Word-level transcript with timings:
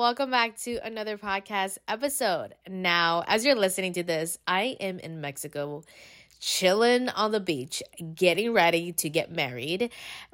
Welcome 0.00 0.30
back 0.30 0.56
to 0.56 0.78
another 0.78 1.18
podcast 1.18 1.76
episode. 1.86 2.54
Now, 2.66 3.22
as 3.26 3.44
you're 3.44 3.54
listening 3.54 3.92
to 3.92 4.02
this, 4.02 4.38
I 4.46 4.74
am 4.80 4.98
in 4.98 5.20
Mexico, 5.20 5.82
chilling 6.40 7.10
on 7.10 7.32
the 7.32 7.38
beach, 7.38 7.82
getting 8.14 8.54
ready 8.54 8.92
to 8.92 9.10
get 9.10 9.30
married, 9.30 9.90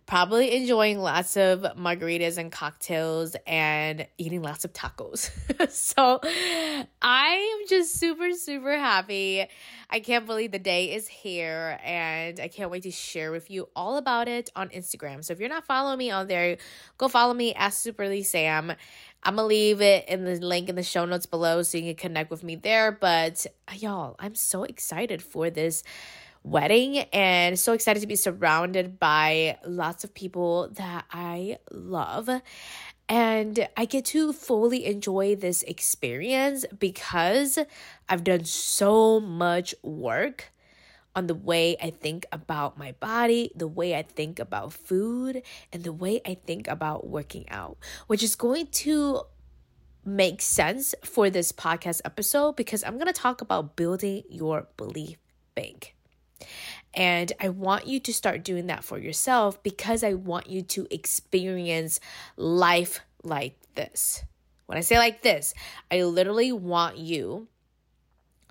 probably 0.07 0.55
enjoying 0.55 1.01
lots 1.01 1.37
of 1.37 1.63
margaritas 1.77 2.39
and 2.39 2.53
cocktails 2.53 3.35
and 3.45 4.07
eating 4.19 4.41
lots 4.41 4.65
of 4.65 4.73
tacos. 4.73 5.33
so, 5.73 6.21
I 7.03 7.59
am 7.61 7.69
just 7.69 7.99
super, 7.99 8.35
super 8.35 8.79
happy. 8.79 9.49
I 9.91 9.99
can't 9.99 10.27
believe 10.27 10.53
the 10.53 10.61
day 10.61 10.95
is 10.95 11.09
here 11.09 11.81
and 11.85 12.39
I 12.39 12.47
can't 12.47 12.71
wait 12.71 12.85
to 12.85 12.93
share 12.93 13.33
with 13.33 13.51
you 13.51 13.69
all 13.75 13.97
about 13.97 14.29
it 14.29 14.49
on 14.55 14.69
Instagram. 14.69 15.25
So 15.25 15.33
if 15.33 15.41
you're 15.41 15.49
not 15.49 15.67
following 15.67 15.99
me 15.99 16.13
on 16.13 16.29
there, 16.29 16.57
go 16.99 17.09
follow 17.09 17.35
me 17.35 17.53
at 17.55 17.73
Superly 17.73 18.25
Sam. 18.25 18.73
I'm 19.27 19.35
gonna 19.35 19.49
leave 19.49 19.81
it 19.81 20.09
in 20.09 20.25
the 20.25 20.37
link 20.37 20.69
in 20.69 20.77
the 20.77 20.85
show 20.85 21.05
notes 21.05 21.27
below 21.27 21.65
so 21.65 21.79
you 21.79 21.95
can 21.95 22.11
connect 22.11 22.31
with 22.31 22.45
me 22.45 22.55
there. 22.55 22.93
But 22.93 23.45
y'all, 23.75 24.15
I'm 24.21 24.37
so 24.37 24.63
excited 24.63 25.21
for 25.21 25.51
this 25.51 25.83
wedding 26.45 26.99
and 27.13 27.59
so 27.59 27.73
excited 27.73 27.99
to 28.03 28.07
be 28.07 28.15
surrounded 28.15 29.01
by 29.01 29.59
lots 29.67 30.05
of 30.05 30.15
people 30.15 30.69
that 30.75 31.07
I 31.11 31.59
love. 31.73 32.31
And 33.09 33.69
I 33.77 33.85
get 33.85 34.05
to 34.07 34.33
fully 34.33 34.87
enjoy 34.87 35.35
this 35.35 35.65
experience 35.65 36.65
because 36.79 37.59
I've 38.09 38.23
done 38.23 38.45
so 38.45 39.19
much 39.19 39.75
work 39.83 40.53
on 41.17 41.27
the 41.27 41.35
way 41.35 41.77
I 41.83 41.91
think 41.91 42.27
about 42.31 42.79
my 42.79 42.93
body, 42.93 43.51
the 43.57 43.67
way 43.67 43.97
I 43.97 44.03
think 44.03 44.39
about 44.39 44.75
food, 44.75 45.43
and 45.73 45.83
the 45.83 45.93
way 45.93 46.21
I 46.27 46.35
think 46.35 46.69
about 46.69 47.09
working 47.09 47.49
out, 47.49 47.79
which 48.07 48.23
is 48.23 48.37
going 48.37 48.67
to 48.67 49.23
make 50.05 50.41
sense 50.41 50.95
for 51.03 51.31
this 51.31 51.51
podcast 51.51 52.03
episode 52.05 52.55
because 52.55 52.85
I'm 52.85 52.95
going 52.95 53.07
to 53.07 53.13
talk 53.13 53.41
about 53.41 53.75
building 53.75 54.23
your 54.29 54.69
belief 54.77 55.17
bank. 55.55 55.97
And 56.95 57.33
I 57.41 57.49
want 57.49 57.87
you 57.87 57.99
to 58.01 58.13
start 58.13 58.45
doing 58.45 58.67
that 58.67 58.85
for 58.85 58.99
yourself 58.99 59.63
because 59.63 60.05
I 60.05 60.15
want 60.15 60.49
you 60.49 60.63
to 60.63 60.87
experience 60.91 61.99
life 62.37 63.01
like 63.25 63.57
this. 63.75 64.23
When 64.67 64.79
I 64.79 64.83
say 64.83 64.99
like 64.99 65.23
this, 65.23 65.55
I 65.91 66.03
literally 66.03 66.53
want 66.53 66.99
you 66.99 67.49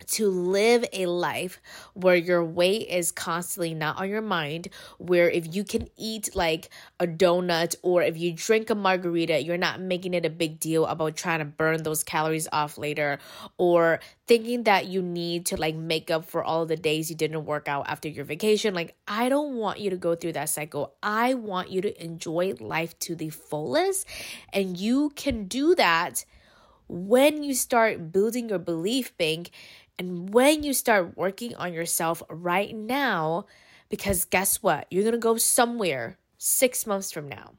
to 0.07 0.27
live 0.27 0.85
a 0.93 1.05
life 1.05 1.61
where 1.93 2.15
your 2.15 2.43
weight 2.43 2.89
is 2.89 3.11
constantly 3.11 3.73
not 3.73 3.97
on 3.97 4.09
your 4.09 4.21
mind, 4.21 4.69
where 4.97 5.29
if 5.29 5.55
you 5.55 5.63
can 5.63 5.87
eat 5.97 6.35
like 6.35 6.69
a 6.99 7.07
donut 7.07 7.75
or 7.81 8.03
if 8.03 8.17
you 8.17 8.33
drink 8.33 8.69
a 8.69 8.75
margarita, 8.75 9.41
you're 9.41 9.57
not 9.57 9.79
making 9.79 10.13
it 10.13 10.25
a 10.25 10.29
big 10.29 10.59
deal 10.59 10.85
about 10.85 11.15
trying 11.15 11.39
to 11.39 11.45
burn 11.45 11.83
those 11.83 12.03
calories 12.03 12.47
off 12.51 12.77
later 12.77 13.19
or 13.57 13.99
thinking 14.27 14.63
that 14.63 14.87
you 14.87 15.01
need 15.01 15.45
to 15.45 15.57
like 15.57 15.75
make 15.75 16.11
up 16.11 16.25
for 16.25 16.43
all 16.43 16.65
the 16.65 16.75
days 16.75 17.09
you 17.09 17.15
didn't 17.15 17.45
work 17.45 17.67
out 17.67 17.87
after 17.87 18.09
your 18.09 18.25
vacation. 18.25 18.73
Like, 18.73 18.95
I 19.07 19.29
don't 19.29 19.55
want 19.55 19.79
you 19.79 19.89
to 19.89 19.97
go 19.97 20.15
through 20.15 20.33
that 20.33 20.49
cycle. 20.49 20.93
I 21.01 21.33
want 21.35 21.69
you 21.71 21.81
to 21.81 22.03
enjoy 22.03 22.53
life 22.59 22.97
to 22.99 23.15
the 23.15 23.29
fullest, 23.29 24.07
and 24.51 24.77
you 24.77 25.11
can 25.15 25.45
do 25.45 25.75
that 25.75 26.25
when 26.87 27.43
you 27.43 27.53
start 27.53 28.11
building 28.11 28.49
your 28.49 28.59
belief 28.59 29.17
bank 29.17 29.49
and 29.97 30.33
when 30.33 30.63
you 30.63 30.73
start 30.73 31.17
working 31.17 31.55
on 31.55 31.73
yourself 31.73 32.21
right 32.29 32.75
now, 32.75 33.45
because 33.89 34.25
guess 34.25 34.61
what? 34.61 34.87
You're 34.91 35.03
gonna 35.03 35.17
go 35.17 35.37
somewhere 35.37 36.17
six 36.37 36.85
months 36.85 37.11
from 37.11 37.29
now. 37.29 37.53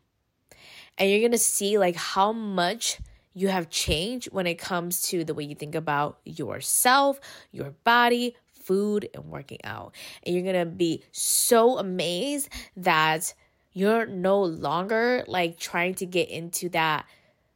And 0.99 1.11
you're 1.11 1.27
gonna 1.27 1.39
see 1.39 1.79
like 1.79 1.97
how 1.97 2.33
much 2.33 2.99
you 3.33 3.49
have 3.49 3.71
changed 3.71 4.29
when 4.33 4.47
it 4.47 4.59
comes 4.59 5.03
to 5.03 5.25
the 5.25 5.35
way 5.35 5.45
you 5.45 5.55
think 5.55 5.75
about 5.75 6.19
yourself, 6.25 7.21
your 7.53 7.71
body, 7.85 8.37
food, 8.53 9.09
and 9.15 9.25
working 9.27 9.59
out. 9.65 9.95
And 10.23 10.35
you're 10.35 10.45
gonna 10.45 10.67
be 10.67 11.05
so 11.13 11.79
amazed 11.79 12.49
that 12.77 13.33
you're 13.73 14.07
no 14.07 14.43
longer 14.43 15.25
like 15.27 15.59
trying 15.59 15.95
to 15.97 16.07
get 16.07 16.29
into 16.29 16.69
that 16.71 17.07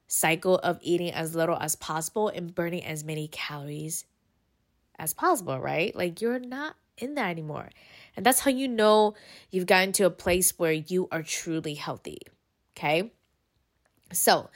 cycle 0.07 0.57
of 0.59 0.79
eating 0.83 1.13
as 1.13 1.35
little 1.35 1.57
as 1.57 1.77
possible 1.77 2.29
and 2.29 2.55
burning 2.55 2.85
as 2.85 3.05
many 3.05 3.29
calories 3.29 4.05
as 5.01 5.15
possible, 5.15 5.59
right? 5.59 5.97
Like 5.97 6.21
you're 6.21 6.39
not 6.39 6.77
in 6.99 7.15
that 7.15 7.31
anymore. 7.31 7.71
And 8.17 8.25
that's 8.25 8.41
how 8.41 8.51
you 8.51 8.69
know 8.69 9.15
you've 9.51 9.67
gotten 9.67 9.93
to 9.93 10.05
a 10.05 10.11
place 10.11 10.59
where 10.59 10.73
you 10.73 11.09
are 11.11 11.23
truly 11.23 11.75
healthy. 11.75 12.19
Okay. 12.77 13.11
So, 14.13 14.51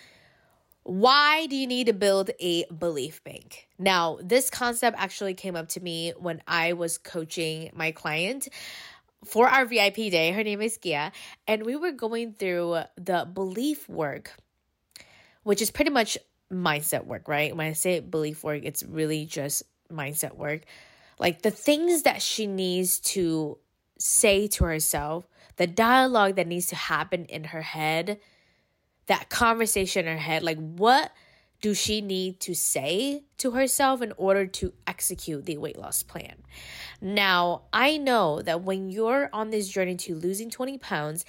why 0.83 1.47
do 1.47 1.57
you 1.57 1.67
need 1.67 1.87
to 1.87 1.95
build 1.95 2.31
a 2.39 2.67
belief 2.67 3.25
bank? 3.25 3.69
Now, 3.79 4.19
this 4.23 4.51
concept 4.51 4.99
actually 5.01 5.33
came 5.33 5.57
up 5.57 5.69
to 5.71 5.81
me 5.81 6.13
when 6.19 6.43
I 6.47 6.75
was 6.75 6.99
coaching 6.99 7.71
my 7.73 7.91
client 7.93 8.49
for 9.25 9.49
our 9.49 9.65
VIP 9.65 9.97
day. 9.97 10.33
Her 10.33 10.45
name 10.45 10.61
is 10.61 10.77
Gia, 10.77 11.11
and 11.49 11.65
we 11.65 11.77
were 11.77 11.93
going 11.93 12.35
through 12.35 12.81
the 12.97 13.27
belief 13.33 13.89
work, 13.89 14.37
which 15.43 15.63
is 15.63 15.71
pretty 15.71 15.91
much 15.91 16.19
mindset 16.53 17.07
work, 17.07 17.29
right? 17.29 17.57
When 17.57 17.67
I 17.67 17.73
say 17.73 18.01
belief 18.01 18.45
work, 18.45 18.61
it's 18.65 18.83
really 18.83 19.25
just 19.25 19.63
mindset 19.93 20.37
work. 20.37 20.63
Like 21.19 21.43
the 21.43 21.51
things 21.51 22.03
that 22.03 22.23
she 22.23 22.47
needs 22.47 22.99
to 23.01 23.59
say 23.99 24.47
to 24.49 24.65
herself, 24.65 25.29
the 25.57 25.67
dialogue 25.67 26.37
that 26.37 26.47
needs 26.47 26.67
to 26.67 26.77
happen 26.77 27.25
in 27.27 27.45
her 27.45 27.63
head, 27.63 28.19
that 29.07 29.29
conversation 29.29 30.07
in 30.07 30.13
her 30.13 30.23
head, 30.23 30.43
like 30.43 30.59
what 30.59 31.13
do 31.61 31.73
she 31.73 32.01
need 32.03 32.41
to 32.41 32.55
say 32.55 33.23
to 33.39 33.53
herself 33.53 34.03
in 34.03 34.13
order 34.19 34.47
to 34.47 34.73
execute 34.87 35.47
the 35.47 35.57
weight 35.57 35.79
loss 35.79 36.03
plan? 36.03 36.43
Now, 37.01 37.63
I 37.73 37.97
know 37.97 38.43
that 38.43 38.63
when 38.63 38.91
you're 38.91 39.31
on 39.33 39.51
this 39.51 39.69
journey 39.69 39.97
to 39.97 40.15
losing 40.15 40.51
20 40.51 40.77
pounds, 40.79 41.25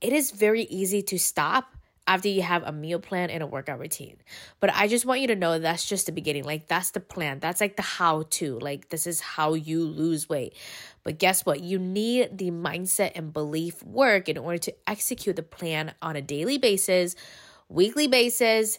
it 0.00 0.12
is 0.12 0.30
very 0.30 0.62
easy 0.62 1.00
to 1.02 1.18
stop 1.18 1.75
after 2.06 2.28
you 2.28 2.42
have 2.42 2.62
a 2.62 2.72
meal 2.72 2.98
plan 2.98 3.30
and 3.30 3.42
a 3.42 3.46
workout 3.46 3.78
routine. 3.78 4.16
But 4.60 4.70
I 4.74 4.86
just 4.86 5.04
want 5.04 5.20
you 5.20 5.26
to 5.28 5.36
know 5.36 5.58
that's 5.58 5.88
just 5.88 6.06
the 6.06 6.12
beginning. 6.12 6.44
Like, 6.44 6.68
that's 6.68 6.90
the 6.92 7.00
plan. 7.00 7.40
That's 7.40 7.60
like 7.60 7.76
the 7.76 7.82
how 7.82 8.24
to. 8.30 8.58
Like, 8.58 8.90
this 8.90 9.06
is 9.06 9.20
how 9.20 9.54
you 9.54 9.82
lose 9.84 10.28
weight. 10.28 10.54
But 11.02 11.18
guess 11.18 11.44
what? 11.44 11.60
You 11.60 11.78
need 11.78 12.38
the 12.38 12.50
mindset 12.50 13.12
and 13.14 13.32
belief 13.32 13.82
work 13.82 14.28
in 14.28 14.38
order 14.38 14.58
to 14.58 14.74
execute 14.86 15.36
the 15.36 15.42
plan 15.42 15.94
on 16.00 16.16
a 16.16 16.22
daily 16.22 16.58
basis, 16.58 17.16
weekly 17.68 18.06
basis, 18.06 18.78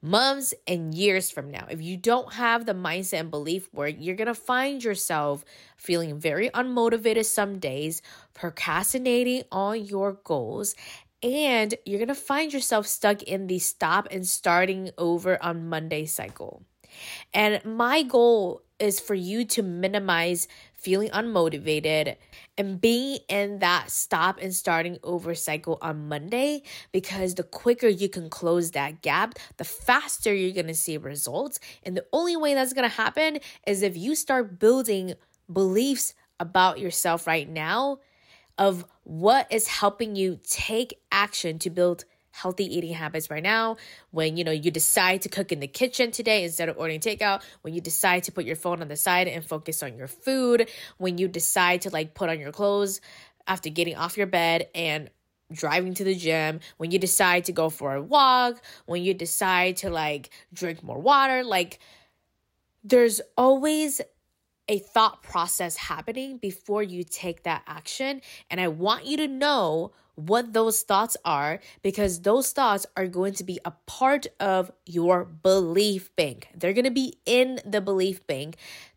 months, 0.00 0.54
and 0.66 0.94
years 0.94 1.30
from 1.30 1.50
now. 1.50 1.66
If 1.68 1.82
you 1.82 1.96
don't 1.96 2.32
have 2.34 2.66
the 2.66 2.72
mindset 2.72 3.20
and 3.20 3.30
belief 3.30 3.68
work, 3.72 3.96
you're 3.98 4.16
going 4.16 4.26
to 4.26 4.34
find 4.34 4.82
yourself 4.82 5.44
feeling 5.76 6.20
very 6.20 6.50
unmotivated 6.50 7.24
some 7.24 7.58
days, 7.58 8.02
procrastinating 8.34 9.42
on 9.50 9.84
your 9.84 10.12
goals, 10.12 10.76
and 11.22 11.74
you're 11.84 11.98
going 11.98 12.08
to 12.08 12.14
find 12.14 12.52
yourself 12.52 12.86
stuck 12.86 13.22
in 13.22 13.46
the 13.46 13.58
stop 13.58 14.08
and 14.10 14.26
starting 14.26 14.90
over 14.98 15.42
on 15.42 15.68
Monday 15.68 16.06
cycle. 16.06 16.62
And 17.34 17.64
my 17.64 18.02
goal 18.02 18.62
is 18.78 19.00
for 19.00 19.14
you 19.14 19.44
to 19.44 19.62
minimize 19.62 20.46
feeling 20.74 21.10
unmotivated 21.10 22.16
and 22.56 22.80
being 22.80 23.18
in 23.28 23.58
that 23.58 23.90
stop 23.90 24.38
and 24.40 24.54
starting 24.54 24.98
over 25.02 25.34
cycle 25.34 25.78
on 25.82 26.08
Monday 26.08 26.62
because 26.92 27.34
the 27.34 27.42
quicker 27.42 27.88
you 27.88 28.08
can 28.08 28.30
close 28.30 28.70
that 28.70 29.02
gap, 29.02 29.34
the 29.56 29.64
faster 29.64 30.32
you're 30.32 30.54
going 30.54 30.68
to 30.68 30.74
see 30.74 30.96
results. 30.96 31.58
And 31.82 31.96
the 31.96 32.06
only 32.12 32.36
way 32.36 32.54
that's 32.54 32.72
going 32.72 32.88
to 32.88 32.96
happen 32.96 33.40
is 33.66 33.82
if 33.82 33.96
you 33.96 34.14
start 34.14 34.60
building 34.60 35.14
beliefs 35.52 36.14
about 36.38 36.78
yourself 36.78 37.26
right 37.26 37.48
now 37.48 37.98
of 38.58 38.84
what 39.08 39.50
is 39.50 39.66
helping 39.66 40.16
you 40.16 40.38
take 40.46 41.00
action 41.10 41.58
to 41.60 41.70
build 41.70 42.04
healthy 42.30 42.64
eating 42.76 42.92
habits 42.92 43.30
right 43.30 43.42
now? 43.42 43.78
When 44.10 44.36
you 44.36 44.44
know 44.44 44.52
you 44.52 44.70
decide 44.70 45.22
to 45.22 45.30
cook 45.30 45.50
in 45.50 45.60
the 45.60 45.66
kitchen 45.66 46.10
today 46.10 46.44
instead 46.44 46.68
of 46.68 46.76
ordering 46.76 47.00
takeout 47.00 47.42
when 47.62 47.72
you 47.72 47.80
decide 47.80 48.24
to 48.24 48.32
put 48.32 48.44
your 48.44 48.54
phone 48.54 48.82
on 48.82 48.88
the 48.88 48.96
side 48.96 49.26
and 49.26 49.42
focus 49.42 49.82
on 49.82 49.96
your 49.96 50.08
food 50.08 50.68
when 50.98 51.16
you 51.16 51.26
decide 51.26 51.80
to 51.82 51.90
like 51.90 52.12
put 52.12 52.28
on 52.28 52.38
your 52.38 52.52
clothes 52.52 53.00
after 53.46 53.70
getting 53.70 53.96
off 53.96 54.18
your 54.18 54.26
bed 54.26 54.68
and 54.74 55.08
driving 55.50 55.94
to 55.94 56.04
the 56.04 56.14
gym, 56.14 56.60
when 56.76 56.90
you 56.90 56.98
decide 56.98 57.44
to 57.44 57.52
go 57.52 57.70
for 57.70 57.94
a 57.94 58.02
walk, 58.02 58.62
when 58.84 59.02
you 59.02 59.14
decide 59.14 59.78
to 59.78 59.88
like 59.88 60.28
drink 60.52 60.82
more 60.82 60.98
water, 60.98 61.42
like 61.42 61.78
there's 62.84 63.22
always 63.38 64.02
a 64.68 64.78
thought 64.78 65.22
process 65.22 65.76
happening 65.76 66.38
before 66.38 66.82
you 66.82 67.02
take 67.04 67.44
that 67.44 67.62
action. 67.66 68.20
And 68.50 68.60
I 68.60 68.68
want 68.68 69.06
you 69.06 69.16
to 69.18 69.28
know 69.28 69.92
what 70.14 70.52
those 70.52 70.82
thoughts 70.82 71.16
are 71.24 71.60
because 71.82 72.22
those 72.22 72.50
thoughts 72.50 72.84
are 72.96 73.06
going 73.06 73.34
to 73.34 73.44
be 73.44 73.60
a 73.64 73.70
part 73.86 74.26
of 74.40 74.70
your 74.84 75.24
belief 75.24 76.14
bank. 76.16 76.48
They're 76.54 76.72
going 76.72 76.84
to 76.84 76.90
be 76.90 77.18
in 77.24 77.60
the 77.64 77.80
belief 77.80 78.26
bank 78.26 78.56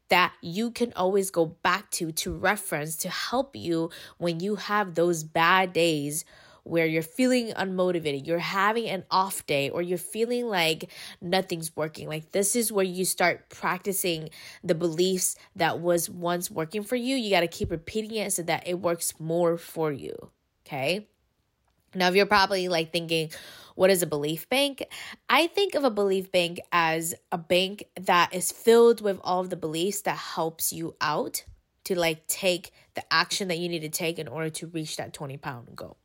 that 0.09 0.33
you 0.41 0.71
can 0.71 0.91
always 0.95 1.31
go 1.31 1.45
back 1.45 1.89
to 1.91 2.11
to 2.11 2.33
reference 2.33 2.97
to 2.97 3.09
help 3.09 3.55
you 3.55 3.89
when 4.17 4.41
you 4.41 4.55
have 4.55 4.95
those 4.95 5.23
bad 5.23 5.71
days 5.71 6.25
where 6.63 6.85
you're 6.85 7.01
feeling 7.01 7.51
unmotivated, 7.53 8.25
you're 8.27 8.39
having 8.39 8.87
an 8.87 9.03
off 9.09 9.45
day, 9.45 9.69
or 9.69 9.81
you're 9.81 9.97
feeling 9.97 10.47
like 10.47 10.89
nothing's 11.21 11.75
working. 11.75 12.07
Like, 12.07 12.31
this 12.31 12.55
is 12.55 12.71
where 12.71 12.85
you 12.85 13.05
start 13.05 13.49
practicing 13.49 14.29
the 14.63 14.75
beliefs 14.75 15.35
that 15.55 15.79
was 15.79 16.09
once 16.09 16.51
working 16.51 16.83
for 16.83 16.95
you. 16.95 17.15
You 17.15 17.29
got 17.29 17.41
to 17.41 17.47
keep 17.47 17.71
repeating 17.71 18.15
it 18.15 18.33
so 18.33 18.43
that 18.43 18.67
it 18.67 18.79
works 18.79 19.13
more 19.19 19.57
for 19.57 19.91
you. 19.91 20.31
Okay. 20.65 21.07
Now, 21.93 22.07
if 22.07 22.15
you're 22.15 22.25
probably 22.25 22.67
like 22.69 22.93
thinking, 22.93 23.31
what 23.75 23.89
is 23.89 24.01
a 24.01 24.07
belief 24.07 24.47
bank? 24.47 24.85
I 25.29 25.47
think 25.47 25.75
of 25.75 25.83
a 25.83 25.89
belief 25.89 26.31
bank 26.31 26.61
as 26.71 27.13
a 27.31 27.37
bank 27.37 27.85
that 27.99 28.33
is 28.33 28.51
filled 28.51 29.01
with 29.01 29.19
all 29.23 29.41
of 29.41 29.49
the 29.49 29.57
beliefs 29.57 30.01
that 30.01 30.17
helps 30.17 30.71
you 30.71 30.95
out 31.01 31.43
to 31.85 31.97
like 31.97 32.27
take 32.27 32.71
the 32.93 33.03
action 33.11 33.47
that 33.47 33.57
you 33.57 33.67
need 33.67 33.79
to 33.79 33.89
take 33.89 34.19
in 34.19 34.27
order 34.27 34.49
to 34.49 34.67
reach 34.67 34.97
that 34.97 35.13
20 35.13 35.37
pound 35.37 35.75
goal. 35.75 35.97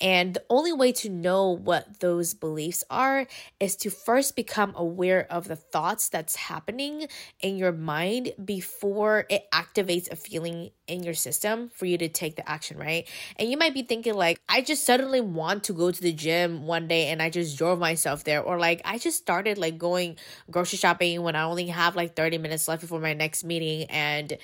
And 0.00 0.34
the 0.34 0.42
only 0.50 0.72
way 0.72 0.90
to 0.92 1.08
know 1.08 1.50
what 1.50 2.00
those 2.00 2.34
beliefs 2.34 2.82
are 2.90 3.26
is 3.60 3.76
to 3.76 3.90
first 3.90 4.34
become 4.34 4.72
aware 4.74 5.26
of 5.30 5.46
the 5.46 5.54
thoughts 5.54 6.08
that's 6.08 6.34
happening 6.34 7.06
in 7.40 7.56
your 7.56 7.70
mind 7.70 8.32
before 8.44 9.26
it 9.30 9.44
activates 9.52 10.10
a 10.10 10.16
feeling 10.16 10.70
in 10.88 11.04
your 11.04 11.14
system 11.14 11.70
for 11.72 11.86
you 11.86 11.96
to 11.98 12.08
take 12.08 12.34
the 12.34 12.48
action, 12.48 12.78
right? 12.78 13.08
And 13.36 13.48
you 13.48 13.56
might 13.56 13.74
be 13.74 13.82
thinking, 13.82 14.14
like, 14.14 14.40
I 14.48 14.60
just 14.62 14.84
suddenly 14.84 15.20
want 15.20 15.64
to 15.64 15.72
go 15.72 15.92
to 15.92 16.02
the 16.02 16.12
gym 16.12 16.66
one 16.66 16.88
day 16.88 17.08
and 17.08 17.22
I 17.22 17.30
just 17.30 17.56
drove 17.56 17.78
myself 17.78 18.24
there. 18.24 18.42
Or 18.42 18.58
like, 18.58 18.80
I 18.84 18.98
just 18.98 19.18
started 19.18 19.56
like 19.56 19.78
going 19.78 20.16
grocery 20.50 20.78
shopping 20.78 21.22
when 21.22 21.36
I 21.36 21.42
only 21.42 21.68
have 21.68 21.94
like 21.94 22.16
30 22.16 22.38
minutes 22.38 22.66
left 22.66 22.80
before 22.80 23.00
my 23.00 23.14
next 23.14 23.44
meeting 23.44 23.88
and 23.88 24.36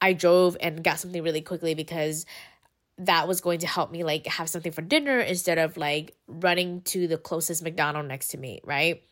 I 0.00 0.12
drove 0.12 0.56
and 0.60 0.82
got 0.82 0.98
something 0.98 1.22
really 1.22 1.42
quickly 1.42 1.74
because 1.74 2.24
that 3.00 3.26
was 3.26 3.40
going 3.40 3.60
to 3.60 3.66
help 3.66 3.90
me 3.90 4.04
like 4.04 4.26
have 4.26 4.48
something 4.48 4.72
for 4.72 4.82
dinner 4.82 5.20
instead 5.20 5.58
of 5.58 5.76
like 5.76 6.14
running 6.26 6.82
to 6.82 7.08
the 7.08 7.16
closest 7.16 7.62
McDonald 7.62 8.06
next 8.06 8.28
to 8.28 8.38
me, 8.38 8.60
right? 8.62 9.02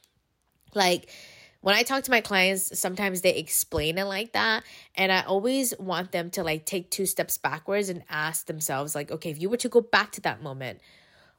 Like 0.74 1.10
when 1.62 1.74
I 1.74 1.82
talk 1.82 2.04
to 2.04 2.10
my 2.10 2.20
clients, 2.20 2.78
sometimes 2.78 3.22
they 3.22 3.34
explain 3.34 3.96
it 3.96 4.04
like 4.04 4.32
that. 4.32 4.62
And 4.94 5.10
I 5.10 5.22
always 5.22 5.74
want 5.78 6.12
them 6.12 6.30
to 6.30 6.44
like 6.44 6.66
take 6.66 6.90
two 6.90 7.06
steps 7.06 7.38
backwards 7.38 7.88
and 7.88 8.04
ask 8.10 8.46
themselves, 8.46 8.94
like, 8.94 9.10
okay, 9.10 9.30
if 9.30 9.40
you 9.40 9.48
were 9.48 9.56
to 9.56 9.68
go 9.70 9.80
back 9.80 10.12
to 10.12 10.20
that 10.20 10.42
moment, 10.42 10.80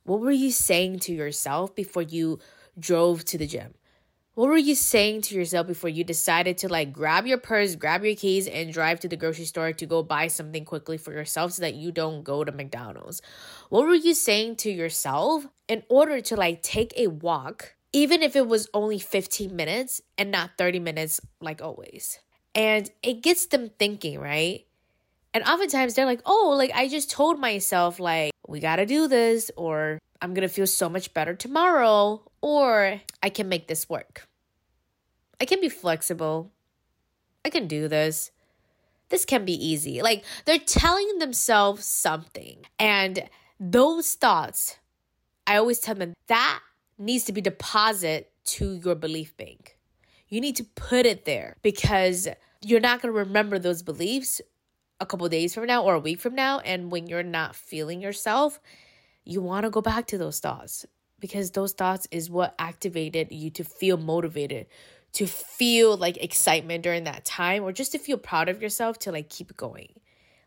what 0.04 0.20
were 0.20 0.32
you 0.32 0.52
saying 0.52 1.00
to 1.00 1.14
yourself 1.14 1.76
before 1.76 2.02
you 2.02 2.40
drove 2.80 3.24
to 3.26 3.38
the 3.38 3.46
gym? 3.46 3.76
What 4.40 4.48
were 4.48 4.56
you 4.56 4.74
saying 4.74 5.24
to 5.24 5.36
yourself 5.36 5.68
before 5.68 5.90
you 5.90 6.06
decided 6.06 6.60
to 6.60 6.70
like 6.70 6.94
grab 6.94 7.28
your 7.28 7.40
purse, 7.40 7.76
grab 7.76 8.06
your 8.06 8.16
keys, 8.16 8.48
and 8.48 8.72
drive 8.72 9.02
to 9.02 9.10
the 9.10 9.18
grocery 9.18 9.44
store 9.44 9.74
to 9.74 9.86
go 9.86 10.02
buy 10.02 10.28
something 10.28 10.64
quickly 10.64 10.98
for 10.98 11.12
yourself 11.12 11.52
so 11.52 11.62
that 11.64 11.76
you 11.76 11.92
don't 11.92 12.24
go 12.24 12.46
to 12.46 12.52
McDonald's? 12.54 13.22
What 13.68 13.86
were 13.86 13.96
you 13.96 14.14
saying 14.14 14.56
to 14.64 14.72
yourself 14.72 15.46
in 15.68 15.84
order 15.90 16.22
to 16.22 16.38
like 16.38 16.64
take 16.64 16.94
a 16.96 17.08
walk, 17.08 17.76
even 17.92 18.24
if 18.24 18.38
it 18.38 18.48
was 18.48 18.70
only 18.74 18.98
15 18.98 19.54
minutes 19.54 20.02
and 20.18 20.32
not 20.32 20.52
30 20.58 20.80
minutes 20.80 21.20
like 21.42 21.62
always? 21.62 22.20
And 22.56 22.90
it 23.04 23.22
gets 23.22 23.46
them 23.48 23.72
thinking, 23.78 24.22
right? 24.22 24.66
And 25.34 25.44
oftentimes 25.44 25.96
they're 25.96 26.06
like, 26.06 26.22
oh, 26.26 26.56
like 26.58 26.72
I 26.74 26.88
just 26.88 27.12
told 27.12 27.42
myself, 27.42 28.00
like, 28.00 28.32
we 28.50 28.60
gotta 28.60 28.86
do 28.86 29.08
this, 29.08 29.52
or 29.56 30.00
I'm 30.22 30.34
gonna 30.34 30.50
feel 30.50 30.68
so 30.68 30.90
much 30.90 31.14
better 31.14 31.36
tomorrow, 31.36 32.24
or 32.42 33.02
I 33.22 33.30
can 33.30 33.48
make 33.48 33.68
this 33.68 33.88
work. 33.88 34.28
I 35.40 35.46
can 35.46 35.62
be 35.62 35.70
flexible. 35.70 36.52
I 37.46 37.50
can 37.50 37.68
do 37.68 37.88
this. 37.88 38.32
This 39.10 39.26
can 39.26 39.46
be 39.46 39.54
easy. 39.54 40.02
Like 40.02 40.24
they're 40.46 40.60
telling 40.60 41.20
themselves 41.20 41.86
something. 41.86 42.66
And 42.78 43.30
those 43.60 44.14
thoughts, 44.14 44.78
I 45.48 45.58
always 45.58 45.80
tell 45.80 45.96
them 45.96 46.14
that 46.28 46.60
needs 46.98 47.24
to 47.26 47.32
be 47.32 47.42
deposited 47.42 48.26
to 48.46 48.76
your 48.84 48.96
belief 48.96 49.36
bank. 49.38 49.78
You 50.28 50.42
need 50.42 50.56
to 50.58 50.64
put 50.64 51.06
it 51.06 51.26
there 51.26 51.56
because 51.62 52.28
you're 52.62 52.80
not 52.80 53.02
going 53.02 53.14
to 53.14 53.20
remember 53.20 53.58
those 53.58 53.82
beliefs 53.82 54.42
a 55.00 55.06
couple 55.06 55.28
days 55.30 55.54
from 55.54 55.66
now 55.66 55.84
or 55.84 55.96
a 55.96 56.00
week 56.00 56.20
from 56.20 56.36
now. 56.36 56.60
And 56.60 56.92
when 56.92 57.08
you're 57.08 57.24
not 57.24 57.56
feeling 57.56 58.02
yourself, 58.02 58.60
you 59.24 59.42
want 59.42 59.64
to 59.64 59.70
go 59.70 59.82
back 59.82 60.08
to 60.08 60.18
those 60.18 60.40
thoughts 60.40 60.86
because 61.20 61.52
those 61.52 61.74
thoughts 61.74 62.08
is 62.12 62.30
what 62.30 62.56
activated 62.58 63.32
you 63.32 63.50
to 63.52 63.64
feel 63.64 63.98
motivated 63.98 64.68
to 65.14 65.26
feel 65.26 65.98
like 65.98 66.18
excitement 66.18 66.84
during 66.84 67.06
that 67.06 67.26
time 67.26 67.64
or 67.64 67.72
just 67.72 67.92
to 67.94 67.98
feel 67.98 68.18
proud 68.18 68.50
of 68.50 68.62
yourself 68.62 69.00
to 69.00 69.12
like 69.12 69.30
keep 69.30 69.56
going. 69.58 69.90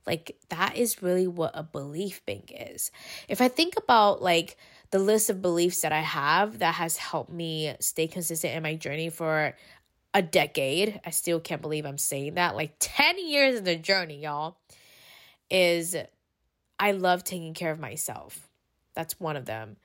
Like 0.06 0.36
that 0.48 0.76
is 0.76 1.02
really 1.02 1.26
what 1.26 1.52
a 1.54 1.62
belief 1.62 2.24
bank 2.26 2.52
is. 2.54 2.90
If 3.28 3.40
I 3.40 3.48
think 3.48 3.74
about 3.76 4.22
like 4.22 4.56
the 4.90 4.98
list 4.98 5.30
of 5.30 5.42
beliefs 5.42 5.82
that 5.82 5.92
I 5.92 6.00
have 6.00 6.58
that 6.58 6.74
has 6.74 6.96
helped 6.96 7.32
me 7.32 7.74
stay 7.80 8.08
consistent 8.08 8.54
in 8.54 8.62
my 8.62 8.74
journey 8.74 9.10
for 9.10 9.56
a 10.14 10.22
decade, 10.22 11.00
I 11.04 11.10
still 11.10 11.40
can't 11.40 11.62
believe 11.62 11.86
I'm 11.86 11.98
saying 11.98 12.34
that. 12.34 12.54
Like 12.54 12.74
10 12.78 13.26
years 13.26 13.58
in 13.58 13.64
the 13.64 13.76
journey, 13.76 14.22
y'all, 14.22 14.58
is 15.50 15.96
I 16.78 16.92
love 16.92 17.24
taking 17.24 17.54
care 17.54 17.70
of 17.70 17.80
myself. 17.80 18.48
That's 18.94 19.18
one 19.18 19.36
of 19.36 19.46
them. 19.46 19.76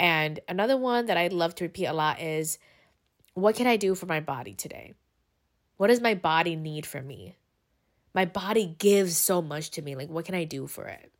And 0.00 0.40
another 0.48 0.76
one 0.76 1.06
that 1.06 1.16
I 1.16 1.28
love 1.28 1.54
to 1.56 1.64
repeat 1.64 1.86
a 1.86 1.92
lot 1.92 2.20
is 2.20 2.58
what 3.34 3.56
can 3.56 3.66
I 3.66 3.76
do 3.76 3.94
for 3.94 4.06
my 4.06 4.20
body 4.20 4.54
today? 4.54 4.94
What 5.76 5.88
does 5.88 6.00
my 6.00 6.14
body 6.14 6.56
need 6.56 6.86
from 6.86 7.06
me? 7.06 7.36
My 8.14 8.24
body 8.24 8.74
gives 8.78 9.16
so 9.16 9.40
much 9.40 9.70
to 9.70 9.82
me. 9.82 9.94
Like, 9.94 10.08
what 10.08 10.24
can 10.24 10.34
I 10.34 10.44
do 10.44 10.66
for 10.66 10.86
it? 10.86 11.12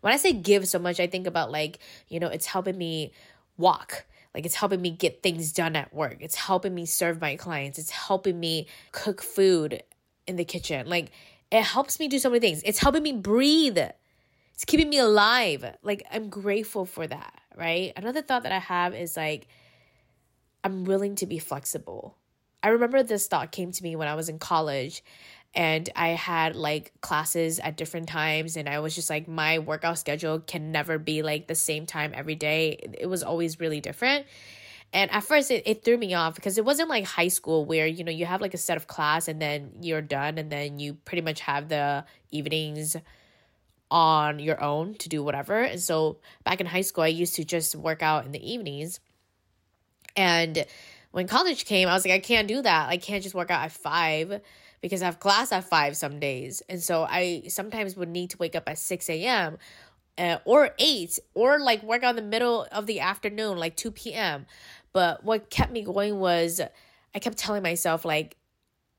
When 0.00 0.12
I 0.12 0.16
say 0.16 0.32
give 0.32 0.68
so 0.68 0.78
much, 0.78 1.00
I 1.00 1.06
think 1.06 1.26
about 1.26 1.50
like, 1.50 1.78
you 2.08 2.20
know, 2.20 2.28
it's 2.28 2.46
helping 2.46 2.78
me 2.78 3.12
walk. 3.56 4.06
Like, 4.36 4.44
it's 4.44 4.54
helping 4.54 4.82
me 4.82 4.90
get 4.90 5.22
things 5.22 5.50
done 5.50 5.76
at 5.76 5.94
work. 5.94 6.18
It's 6.20 6.34
helping 6.34 6.74
me 6.74 6.84
serve 6.84 7.22
my 7.22 7.36
clients. 7.36 7.78
It's 7.78 7.88
helping 7.88 8.38
me 8.38 8.68
cook 8.92 9.22
food 9.22 9.82
in 10.26 10.36
the 10.36 10.44
kitchen. 10.44 10.86
Like, 10.86 11.10
it 11.50 11.62
helps 11.62 11.98
me 11.98 12.06
do 12.06 12.18
so 12.18 12.28
many 12.28 12.40
things. 12.40 12.60
It's 12.62 12.78
helping 12.78 13.02
me 13.02 13.12
breathe. 13.12 13.78
It's 13.78 14.66
keeping 14.66 14.90
me 14.90 14.98
alive. 14.98 15.64
Like, 15.82 16.06
I'm 16.12 16.28
grateful 16.28 16.84
for 16.84 17.06
that, 17.06 17.40
right? 17.56 17.94
Another 17.96 18.20
thought 18.20 18.42
that 18.42 18.52
I 18.52 18.58
have 18.58 18.94
is 18.94 19.16
like, 19.16 19.48
I'm 20.62 20.84
willing 20.84 21.14
to 21.14 21.26
be 21.26 21.38
flexible. 21.38 22.18
I 22.62 22.68
remember 22.68 23.02
this 23.02 23.28
thought 23.28 23.52
came 23.52 23.72
to 23.72 23.82
me 23.82 23.96
when 23.96 24.06
I 24.06 24.16
was 24.16 24.28
in 24.28 24.38
college 24.38 25.02
and 25.56 25.88
I 25.96 26.08
had 26.08 26.54
like 26.54 26.92
classes 27.00 27.58
at 27.58 27.78
different 27.78 28.08
times 28.08 28.58
and 28.58 28.68
I 28.68 28.80
was 28.80 28.94
just 28.94 29.08
like 29.08 29.26
my 29.26 29.58
workout 29.58 29.98
schedule 29.98 30.38
can 30.38 30.70
never 30.70 30.98
be 30.98 31.22
like 31.22 31.46
the 31.46 31.54
same 31.54 31.86
time 31.86 32.12
every 32.14 32.34
day. 32.34 32.94
It 33.00 33.06
was 33.06 33.22
always 33.22 33.58
really 33.58 33.80
different. 33.80 34.26
And 34.92 35.10
at 35.10 35.24
first 35.24 35.50
it, 35.50 35.62
it 35.66 35.82
threw 35.82 35.96
me 35.96 36.12
off 36.12 36.34
because 36.34 36.58
it 36.58 36.64
wasn't 36.64 36.90
like 36.90 37.06
high 37.06 37.28
school 37.28 37.64
where, 37.64 37.86
you 37.86 38.04
know, 38.04 38.12
you 38.12 38.26
have 38.26 38.42
like 38.42 38.52
a 38.52 38.58
set 38.58 38.76
of 38.76 38.86
class 38.86 39.28
and 39.28 39.40
then 39.40 39.72
you're 39.80 40.02
done 40.02 40.36
and 40.36 40.52
then 40.52 40.78
you 40.78 40.92
pretty 40.92 41.22
much 41.22 41.40
have 41.40 41.70
the 41.70 42.04
evenings 42.30 42.94
on 43.90 44.38
your 44.38 44.62
own 44.62 44.94
to 44.96 45.08
do 45.08 45.24
whatever. 45.24 45.62
And 45.62 45.80
so 45.80 46.18
back 46.44 46.60
in 46.60 46.66
high 46.66 46.82
school 46.82 47.02
I 47.04 47.08
used 47.08 47.36
to 47.36 47.44
just 47.44 47.74
work 47.74 48.02
out 48.02 48.26
in 48.26 48.32
the 48.32 48.52
evenings 48.52 49.00
and 50.16 50.66
when 51.12 51.26
college 51.26 51.64
came, 51.64 51.88
I 51.88 51.94
was 51.94 52.04
like, 52.04 52.12
I 52.12 52.18
can't 52.18 52.46
do 52.46 52.60
that. 52.60 52.88
I 52.90 52.98
can't 52.98 53.22
just 53.22 53.34
work 53.34 53.50
out 53.50 53.64
at 53.64 53.72
five 53.72 54.42
because 54.86 55.02
I 55.02 55.06
have 55.06 55.18
class 55.18 55.50
at 55.50 55.64
five 55.64 55.96
some 55.96 56.20
days. 56.20 56.62
And 56.68 56.80
so 56.80 57.02
I 57.02 57.42
sometimes 57.48 57.96
would 57.96 58.08
need 58.08 58.30
to 58.30 58.38
wake 58.38 58.54
up 58.54 58.68
at 58.68 58.78
6 58.78 59.10
a.m. 59.10 59.58
Uh, 60.16 60.38
or 60.44 60.70
8 60.78 61.18
or 61.34 61.58
like 61.58 61.82
work 61.82 62.04
in 62.04 62.14
the 62.14 62.22
middle 62.22 62.68
of 62.70 62.86
the 62.86 63.00
afternoon, 63.00 63.58
like 63.58 63.76
2 63.76 63.90
p.m. 63.90 64.46
But 64.92 65.24
what 65.24 65.50
kept 65.50 65.72
me 65.72 65.82
going 65.82 66.20
was 66.20 66.60
I 67.16 67.18
kept 67.18 67.36
telling 67.36 67.64
myself, 67.64 68.04
like, 68.04 68.36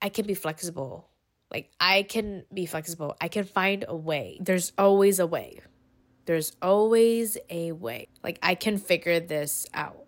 I 0.01 0.09
can 0.09 0.27
be 0.27 0.33
flexible. 0.33 1.07
Like, 1.49 1.71
I 1.79 2.03
can 2.03 2.43
be 2.53 2.65
flexible. 2.65 3.15
I 3.21 3.29
can 3.29 3.45
find 3.45 3.85
a 3.87 3.95
way. 3.95 4.39
There's 4.41 4.73
always 4.77 5.19
a 5.19 5.25
way. 5.25 5.61
There's 6.25 6.51
always 6.61 7.37
a 7.49 7.71
way. 7.71 8.09
Like, 8.25 8.39
I 8.43 8.55
can 8.55 8.77
figure 8.77 9.21
this 9.21 9.65
out. 9.73 10.03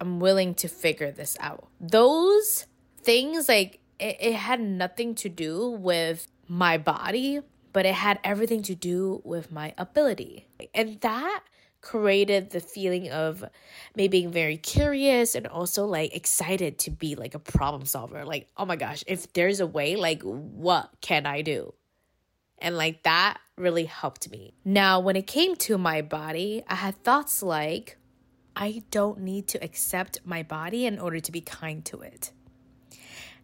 I'm 0.00 0.20
willing 0.20 0.54
to 0.54 0.68
figure 0.68 1.10
this 1.10 1.36
out. 1.38 1.68
Those 1.78 2.66
things, 3.02 3.50
like, 3.50 3.81
it, 4.02 4.16
it 4.20 4.34
had 4.34 4.60
nothing 4.60 5.14
to 5.16 5.28
do 5.28 5.70
with 5.70 6.26
my 6.48 6.76
body, 6.76 7.40
but 7.72 7.86
it 7.86 7.94
had 7.94 8.18
everything 8.24 8.62
to 8.64 8.74
do 8.74 9.22
with 9.24 9.52
my 9.52 9.72
ability. 9.78 10.48
And 10.74 11.00
that 11.00 11.42
created 11.80 12.50
the 12.50 12.60
feeling 12.60 13.10
of 13.10 13.44
me 13.96 14.08
being 14.08 14.30
very 14.30 14.56
curious 14.56 15.34
and 15.34 15.46
also 15.46 15.84
like 15.86 16.14
excited 16.14 16.78
to 16.78 16.90
be 16.90 17.14
like 17.14 17.34
a 17.34 17.38
problem 17.38 17.84
solver. 17.86 18.24
Like, 18.24 18.48
oh 18.56 18.66
my 18.66 18.76
gosh, 18.76 19.04
if 19.06 19.32
there's 19.32 19.60
a 19.60 19.66
way, 19.66 19.96
like, 19.96 20.22
what 20.22 20.90
can 21.00 21.24
I 21.24 21.42
do? 21.42 21.72
And 22.58 22.76
like 22.76 23.02
that 23.04 23.38
really 23.56 23.84
helped 23.84 24.30
me. 24.30 24.54
Now, 24.64 25.00
when 25.00 25.16
it 25.16 25.26
came 25.26 25.56
to 25.56 25.78
my 25.78 26.02
body, 26.02 26.62
I 26.68 26.76
had 26.76 27.02
thoughts 27.02 27.42
like, 27.42 27.98
I 28.54 28.82
don't 28.90 29.20
need 29.20 29.48
to 29.48 29.64
accept 29.64 30.20
my 30.24 30.42
body 30.42 30.86
in 30.86 30.98
order 30.98 31.20
to 31.20 31.32
be 31.32 31.40
kind 31.40 31.84
to 31.86 32.00
it. 32.02 32.32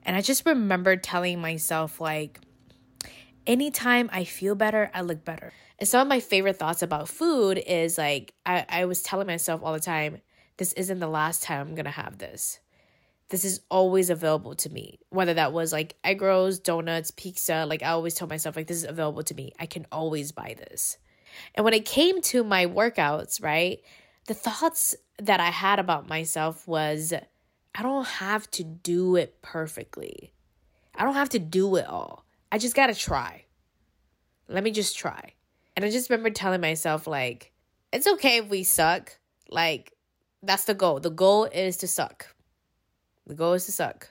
And 0.09 0.17
I 0.17 0.23
just 0.23 0.47
remember 0.47 0.97
telling 0.97 1.39
myself, 1.39 2.01
like, 2.01 2.41
anytime 3.47 4.09
I 4.11 4.25
feel 4.25 4.55
better, 4.55 4.91
I 4.95 5.03
look 5.03 5.23
better. 5.23 5.53
And 5.79 5.87
some 5.87 6.01
of 6.01 6.09
my 6.09 6.19
favorite 6.19 6.59
thoughts 6.59 6.83
about 6.83 7.11
food 7.11 7.59
is 7.59 7.99
like, 7.99 8.33
I, 8.47 8.65
I 8.71 8.85
was 8.87 9.03
telling 9.03 9.27
myself 9.27 9.61
all 9.63 9.75
the 9.75 9.81
time, 9.81 10.23
this 10.57 10.73
isn't 10.73 10.99
the 10.99 11.09
last 11.09 11.43
time 11.43 11.61
I'm 11.61 11.75
gonna 11.75 11.91
have 11.91 12.17
this. 12.17 12.59
This 13.29 13.45
is 13.45 13.61
always 13.71 14.09
available 14.09 14.55
to 14.55 14.71
me. 14.71 14.99
Whether 15.11 15.35
that 15.35 15.53
was 15.53 15.75
like 15.75 15.97
egg 16.03 16.23
rolls, 16.23 16.59
donuts, 16.59 17.11
pizza, 17.11 17.67
like 17.67 17.83
I 17.83 17.89
always 17.89 18.15
tell 18.15 18.29
myself, 18.29 18.57
like, 18.57 18.67
this 18.67 18.79
is 18.79 18.85
available 18.85 19.25
to 19.25 19.35
me. 19.35 19.53
I 19.61 19.67
can 19.67 19.87
always 19.93 20.33
buy 20.33 20.57
this. 20.57 20.97
And 21.55 21.67
when 21.67 21.75
it 21.75 21.85
came 21.85 22.23
to 22.23 22.43
my 22.43 22.65
workouts, 22.65 23.43
right, 23.43 23.83
the 24.27 24.33
thoughts 24.33 24.97
that 25.19 25.39
I 25.39 25.51
had 25.51 25.79
about 25.79 26.09
myself 26.09 26.67
was, 26.67 27.13
I 27.79 27.83
don't 27.83 28.09
have 28.09 28.51
to 28.53 28.65
do 28.65 29.15
it 29.15 29.41
perfectly. 29.41 30.33
I 30.97 31.05
don't 31.05 31.15
have 31.15 31.29
to 31.29 31.39
do 31.39 31.77
it 31.77 31.87
all. 31.87 32.25
I 32.51 32.59
just 32.59 32.75
gotta 32.75 32.93
try. 32.95 33.45
Let 34.49 34.65
me 34.65 34.73
just 34.73 34.99
try. 34.99 35.35
And 35.77 35.85
I 35.85 35.91
just 35.91 36.11
remember 36.11 36.31
telling 36.31 36.61
myself, 36.61 37.07
like, 37.07 37.53
it's 37.93 38.09
okay 38.09 38.39
if 38.39 38.49
we 38.49 38.65
suck. 38.65 39.17
Like, 39.49 39.93
that's 40.43 40.65
the 40.65 40.75
goal. 40.75 40.99
The 40.99 41.11
goal 41.11 41.45
is 41.45 41.77
to 41.77 41.87
suck. 41.87 42.35
The 43.29 43.37
goal 43.37 43.53
is 43.53 43.67
to 43.67 43.73
suck. 43.73 44.11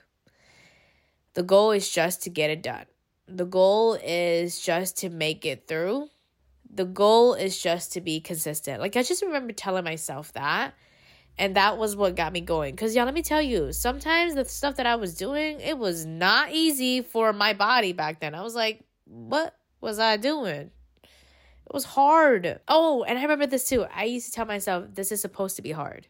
The 1.34 1.42
goal 1.42 1.72
is 1.72 1.90
just 1.90 2.22
to 2.22 2.30
get 2.30 2.48
it 2.48 2.62
done. 2.62 2.86
The 3.26 3.44
goal 3.44 3.98
is 4.02 4.58
just 4.62 4.96
to 5.00 5.10
make 5.10 5.44
it 5.44 5.68
through. 5.68 6.08
The 6.72 6.86
goal 6.86 7.34
is 7.34 7.60
just 7.60 7.92
to 7.92 8.00
be 8.00 8.20
consistent. 8.20 8.80
Like, 8.80 8.96
I 8.96 9.02
just 9.02 9.20
remember 9.20 9.52
telling 9.52 9.84
myself 9.84 10.32
that. 10.32 10.72
And 11.38 11.54
that 11.54 11.78
was 11.78 11.94
what 11.94 12.16
got 12.16 12.32
me 12.32 12.40
going. 12.40 12.74
Because, 12.74 12.96
y'all, 12.96 13.04
let 13.04 13.14
me 13.14 13.22
tell 13.22 13.40
you, 13.40 13.72
sometimes 13.72 14.34
the 14.34 14.44
stuff 14.44 14.76
that 14.76 14.86
I 14.86 14.96
was 14.96 15.14
doing, 15.14 15.60
it 15.60 15.78
was 15.78 16.04
not 16.04 16.52
easy 16.52 17.00
for 17.00 17.32
my 17.32 17.52
body 17.52 17.92
back 17.92 18.20
then. 18.20 18.34
I 18.34 18.42
was 18.42 18.56
like, 18.56 18.84
what 19.04 19.54
was 19.80 20.00
I 20.00 20.16
doing? 20.16 20.70
It 21.02 21.74
was 21.74 21.84
hard. 21.84 22.60
Oh, 22.66 23.04
and 23.04 23.18
I 23.18 23.22
remember 23.22 23.46
this 23.46 23.68
too. 23.68 23.86
I 23.94 24.04
used 24.04 24.26
to 24.26 24.32
tell 24.32 24.46
myself, 24.46 24.86
this 24.92 25.12
is 25.12 25.20
supposed 25.20 25.56
to 25.56 25.62
be 25.62 25.70
hard. 25.70 26.08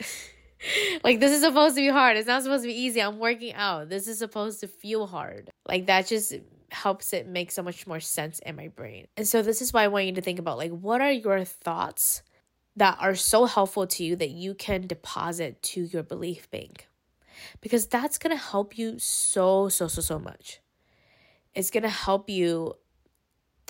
like, 1.04 1.20
this 1.20 1.32
is 1.32 1.42
supposed 1.42 1.74
to 1.76 1.82
be 1.82 1.88
hard. 1.88 2.16
It's 2.16 2.26
not 2.26 2.42
supposed 2.42 2.62
to 2.62 2.68
be 2.68 2.80
easy. 2.80 3.02
I'm 3.02 3.18
working 3.18 3.52
out. 3.52 3.90
This 3.90 4.08
is 4.08 4.18
supposed 4.18 4.60
to 4.60 4.68
feel 4.68 5.06
hard. 5.06 5.50
Like, 5.68 5.86
that 5.86 6.06
just 6.06 6.34
helps 6.70 7.12
it 7.12 7.26
make 7.26 7.50
so 7.50 7.62
much 7.62 7.86
more 7.86 8.00
sense 8.00 8.38
in 8.40 8.56
my 8.56 8.68
brain. 8.68 9.06
And 9.16 9.28
so, 9.28 9.42
this 9.42 9.60
is 9.60 9.72
why 9.72 9.84
I 9.84 9.88
want 9.88 10.06
you 10.06 10.12
to 10.12 10.22
think 10.22 10.38
about 10.38 10.56
like, 10.56 10.70
what 10.70 11.00
are 11.00 11.12
your 11.12 11.44
thoughts? 11.44 12.22
That 12.76 12.98
are 13.00 13.14
so 13.14 13.46
helpful 13.46 13.86
to 13.86 14.04
you 14.04 14.16
that 14.16 14.30
you 14.30 14.54
can 14.54 14.86
deposit 14.86 15.62
to 15.62 15.84
your 15.84 16.02
belief 16.02 16.50
bank. 16.50 16.88
Because 17.60 17.86
that's 17.86 18.18
going 18.18 18.36
to 18.36 18.42
help 18.42 18.78
you 18.78 18.98
so, 18.98 19.68
so, 19.68 19.88
so, 19.88 20.00
so 20.00 20.18
much. 20.18 20.60
It's 21.54 21.70
going 21.70 21.82
to 21.82 21.88
help 21.88 22.28
you 22.28 22.76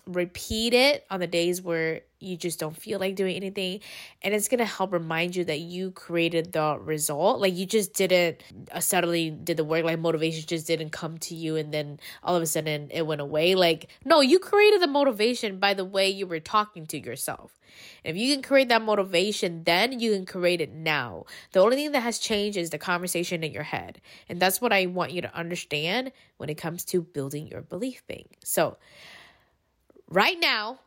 repeat 0.07 0.75
it 0.75 1.07
on 1.11 1.21
the 1.21 1.27
days 1.27 1.63
where 1.63 2.03
you 2.25 2.37
just 2.37 2.59
don't 2.59 2.77
feel 2.77 2.99
like 2.99 3.17
doing 3.17 3.37
anything. 3.37 3.81
And 4.23 4.35
it's 4.35 4.49
going 4.49 4.59
to 4.59 4.65
help 4.65 4.93
remind 4.93 5.37
you 5.37 5.45
that 5.45 5.61
you 5.61 5.91
created 5.91 6.53
the 6.53 6.79
result. 6.79 7.41
Like 7.41 7.55
you 7.55 7.67
just 7.67 7.95
didn't 7.95 8.43
uh, 8.73 8.81
suddenly 8.81 9.31
did 9.31 9.57
the 9.57 9.65
work. 9.65 9.85
Like 9.85 9.99
motivation 9.99 10.45
just 10.47 10.67
didn't 10.67 10.91
come 10.91 11.19
to 11.19 11.35
you 11.35 11.57
and 11.57 11.73
then 11.73 12.01
all 12.23 12.35
of 12.35 12.43
a 12.43 12.47
sudden 12.47 12.89
it 12.91 13.07
went 13.07 13.21
away. 13.21 13.55
Like 13.55 13.91
no 14.05 14.21
you 14.21 14.39
created 14.39 14.81
the 14.81 14.87
motivation 14.87 15.59
by 15.59 15.75
the 15.75 15.85
way 15.85 16.09
you 16.09 16.27
were 16.27 16.41
talking 16.41 16.87
to 16.87 16.99
yourself. 16.99 17.59
If 18.05 18.17
you 18.17 18.33
can 18.33 18.43
create 18.43 18.69
that 18.69 18.83
motivation 18.83 19.65
then 19.65 19.99
you 20.01 20.13
can 20.13 20.27
create 20.27 20.61
it 20.61 20.73
now. 20.73 21.25
The 21.53 21.61
only 21.61 21.77
thing 21.77 21.93
that 21.93 22.01
has 22.01 22.19
changed 22.19 22.57
is 22.57 22.71
the 22.71 22.79
conversation 22.79 23.45
in 23.45 23.53
your 23.53 23.63
head. 23.63 24.01
And 24.29 24.41
that's 24.41 24.61
what 24.61 24.73
i 24.73 24.87
want 24.87 25.13
you 25.13 25.23
to 25.23 25.35
understand 25.35 26.13
when 26.37 26.49
it 26.49 26.55
comes 26.55 26.85
to 26.87 27.03
building 27.03 27.49
your 27.49 27.63
belief 27.63 28.07
bank. 28.07 28.39
So 28.45 28.77
Right 30.15 30.39
now, 30.41 30.79